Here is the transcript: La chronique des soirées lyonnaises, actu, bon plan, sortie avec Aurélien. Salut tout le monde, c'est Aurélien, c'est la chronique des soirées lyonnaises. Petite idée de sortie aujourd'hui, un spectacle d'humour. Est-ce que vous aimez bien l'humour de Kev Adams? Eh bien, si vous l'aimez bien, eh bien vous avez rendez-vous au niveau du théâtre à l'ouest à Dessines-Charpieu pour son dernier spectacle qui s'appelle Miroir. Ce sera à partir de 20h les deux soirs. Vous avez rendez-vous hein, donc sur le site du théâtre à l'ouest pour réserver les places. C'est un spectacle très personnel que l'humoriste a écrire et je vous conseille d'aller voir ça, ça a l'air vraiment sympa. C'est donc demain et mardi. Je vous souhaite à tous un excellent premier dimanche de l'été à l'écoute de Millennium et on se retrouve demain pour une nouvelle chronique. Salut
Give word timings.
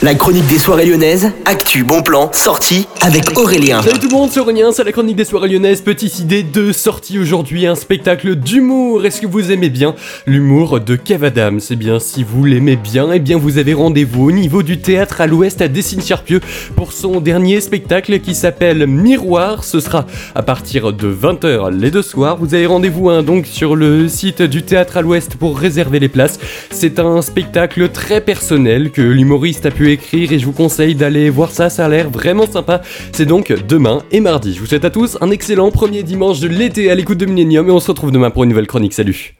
La 0.00 0.14
chronique 0.14 0.46
des 0.46 0.60
soirées 0.60 0.86
lyonnaises, 0.86 1.32
actu, 1.44 1.82
bon 1.82 2.02
plan, 2.02 2.30
sortie 2.32 2.86
avec 3.00 3.36
Aurélien. 3.36 3.82
Salut 3.82 3.98
tout 3.98 4.08
le 4.08 4.14
monde, 4.14 4.30
c'est 4.30 4.38
Aurélien, 4.38 4.70
c'est 4.70 4.84
la 4.84 4.92
chronique 4.92 5.16
des 5.16 5.24
soirées 5.24 5.48
lyonnaises. 5.48 5.80
Petite 5.80 6.20
idée 6.20 6.44
de 6.44 6.70
sortie 6.70 7.18
aujourd'hui, 7.18 7.66
un 7.66 7.74
spectacle 7.74 8.36
d'humour. 8.36 9.04
Est-ce 9.04 9.20
que 9.20 9.26
vous 9.26 9.50
aimez 9.50 9.70
bien 9.70 9.96
l'humour 10.24 10.78
de 10.78 10.94
Kev 10.94 11.26
Adams? 11.26 11.58
Eh 11.70 11.74
bien, 11.74 11.98
si 11.98 12.22
vous 12.22 12.44
l'aimez 12.44 12.76
bien, 12.76 13.10
eh 13.12 13.18
bien 13.18 13.38
vous 13.38 13.58
avez 13.58 13.74
rendez-vous 13.74 14.28
au 14.28 14.30
niveau 14.30 14.62
du 14.62 14.78
théâtre 14.78 15.20
à 15.20 15.26
l'ouest 15.26 15.62
à 15.62 15.66
Dessines-Charpieu 15.66 16.42
pour 16.76 16.92
son 16.92 17.20
dernier 17.20 17.60
spectacle 17.60 18.20
qui 18.20 18.36
s'appelle 18.36 18.86
Miroir. 18.86 19.64
Ce 19.64 19.80
sera 19.80 20.06
à 20.36 20.42
partir 20.44 20.92
de 20.92 21.12
20h 21.12 21.76
les 21.76 21.90
deux 21.90 22.02
soirs. 22.02 22.36
Vous 22.36 22.54
avez 22.54 22.66
rendez-vous 22.66 23.10
hein, 23.10 23.24
donc 23.24 23.46
sur 23.46 23.74
le 23.74 24.06
site 24.06 24.42
du 24.42 24.62
théâtre 24.62 24.96
à 24.96 25.02
l'ouest 25.02 25.34
pour 25.34 25.58
réserver 25.58 25.98
les 25.98 26.08
places. 26.08 26.38
C'est 26.70 27.00
un 27.00 27.20
spectacle 27.20 27.88
très 27.88 28.20
personnel 28.20 28.92
que 28.92 29.02
l'humoriste 29.02 29.66
a 29.66 29.72
écrire 29.92 30.32
et 30.32 30.38
je 30.38 30.46
vous 30.46 30.52
conseille 30.52 30.94
d'aller 30.94 31.30
voir 31.30 31.50
ça, 31.50 31.70
ça 31.70 31.86
a 31.86 31.88
l'air 31.88 32.10
vraiment 32.10 32.46
sympa. 32.46 32.82
C'est 33.12 33.26
donc 33.26 33.52
demain 33.66 34.02
et 34.10 34.20
mardi. 34.20 34.54
Je 34.54 34.60
vous 34.60 34.66
souhaite 34.66 34.84
à 34.84 34.90
tous 34.90 35.18
un 35.20 35.30
excellent 35.30 35.70
premier 35.70 36.02
dimanche 36.02 36.40
de 36.40 36.48
l'été 36.48 36.90
à 36.90 36.94
l'écoute 36.94 37.18
de 37.18 37.26
Millennium 37.26 37.68
et 37.68 37.72
on 37.72 37.80
se 37.80 37.88
retrouve 37.88 38.12
demain 38.12 38.30
pour 38.30 38.44
une 38.44 38.50
nouvelle 38.50 38.66
chronique. 38.66 38.94
Salut 38.94 39.34